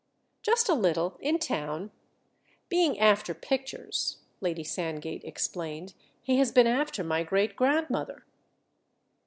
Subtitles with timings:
[0.41, 1.91] "Just a little—in town.
[2.69, 5.93] Being 'after pictures'" Lady Sandgate explained,
[6.23, 8.25] "he has been after my great grandmother."